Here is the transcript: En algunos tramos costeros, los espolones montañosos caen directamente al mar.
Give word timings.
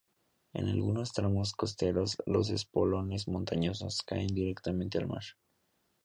En 0.53 0.67
algunos 0.67 1.13
tramos 1.13 1.53
costeros, 1.53 2.17
los 2.25 2.49
espolones 2.49 3.27
montañosos 3.27 4.01
caen 4.01 4.33
directamente 4.33 4.97
al 4.97 5.05
mar. 5.05 5.21